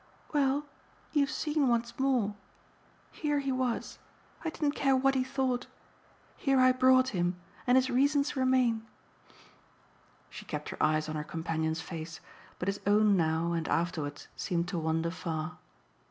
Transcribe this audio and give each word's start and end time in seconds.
"Well 0.33 0.65
you've 1.13 1.29
seen 1.29 1.67
once 1.67 1.99
more. 1.99 2.33
Here 3.11 3.37
he 3.37 3.51
was. 3.51 3.99
I 4.43 4.49
didn't 4.49 4.71
care 4.71 4.95
what 4.95 5.13
he 5.13 5.23
thought. 5.23 5.67
Here 6.37 6.59
I 6.59 6.71
brought 6.71 7.09
him. 7.09 7.39
And 7.67 7.75
his 7.75 7.91
reasons 7.91 8.35
remain." 8.35 8.87
She 10.31 10.43
kept 10.43 10.69
her 10.69 10.77
eyes 10.81 11.07
on 11.07 11.15
her 11.15 11.23
companion's 11.23 11.81
face, 11.81 12.19
but 12.57 12.67
his 12.67 12.79
own 12.87 13.15
now 13.15 13.51
and 13.51 13.67
afterwards 13.67 14.27
seemed 14.35 14.67
to 14.69 14.79
wander 14.79 15.11
far. 15.11 15.59